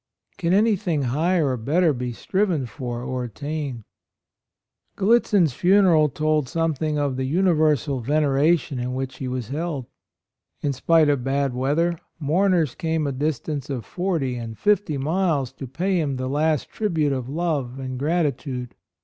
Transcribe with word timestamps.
Can 0.39 0.51
anything 0.51 1.03
higher 1.03 1.49
or 1.49 1.57
better 1.57 1.93
be 1.93 2.11
striven 2.11 2.65
for 2.65 3.03
or 3.03 3.23
attained?" 3.25 3.83
Gallitzin's 4.97 5.53
funeral 5.53 6.09
told 6.09 6.49
some 6.49 6.73
thing 6.73 6.97
of 6.97 7.17
the 7.17 7.23
universal 7.23 8.01
venera 8.01 8.57
tion 8.57 8.79
in 8.79 8.95
which 8.95 9.17
he 9.17 9.27
was 9.27 9.49
held. 9.49 9.85
In 10.61 10.73
spite 10.73 11.07
of 11.07 11.23
bad 11.23 11.53
weather, 11.53 11.99
mourners 12.17 12.73
came 12.73 13.05
a 13.05 13.11
distance 13.11 13.69
of 13.69 13.85
forty 13.85 14.37
and 14.37 14.57
fifty 14.57 14.97
miles 14.97 15.51
to 15.53 15.67
pay 15.67 15.99
him 15.99 16.15
the 16.15 16.27
last 16.27 16.69
tribute 16.69 17.13
of 17.13 17.29
love 17.29 17.77
and 17.77 17.99
gratitude. 17.99 18.73